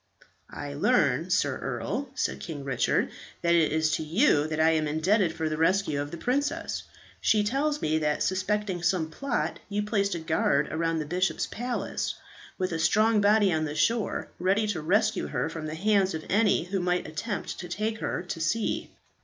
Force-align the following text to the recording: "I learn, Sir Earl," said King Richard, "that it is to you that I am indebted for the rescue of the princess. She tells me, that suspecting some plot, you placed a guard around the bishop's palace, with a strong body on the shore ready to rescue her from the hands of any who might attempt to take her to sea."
"I 0.49 0.73
learn, 0.73 1.29
Sir 1.29 1.59
Earl," 1.59 2.09
said 2.15 2.39
King 2.39 2.63
Richard, 2.63 3.11
"that 3.43 3.53
it 3.53 3.71
is 3.71 3.91
to 3.97 4.03
you 4.03 4.47
that 4.47 4.59
I 4.59 4.71
am 4.71 4.87
indebted 4.87 5.31
for 5.31 5.47
the 5.47 5.57
rescue 5.57 6.01
of 6.01 6.09
the 6.09 6.17
princess. 6.17 6.81
She 7.19 7.43
tells 7.43 7.83
me, 7.83 7.99
that 7.99 8.23
suspecting 8.23 8.81
some 8.81 9.11
plot, 9.11 9.59
you 9.69 9.83
placed 9.83 10.15
a 10.15 10.17
guard 10.19 10.69
around 10.73 10.97
the 10.97 11.05
bishop's 11.05 11.45
palace, 11.45 12.15
with 12.57 12.71
a 12.71 12.79
strong 12.79 13.21
body 13.21 13.53
on 13.53 13.65
the 13.65 13.75
shore 13.75 14.29
ready 14.39 14.65
to 14.69 14.81
rescue 14.81 15.27
her 15.27 15.49
from 15.51 15.67
the 15.67 15.75
hands 15.75 16.15
of 16.15 16.25
any 16.31 16.63
who 16.63 16.79
might 16.79 17.07
attempt 17.07 17.59
to 17.59 17.67
take 17.69 17.99
her 17.99 18.23
to 18.23 18.41
sea." 18.41 18.89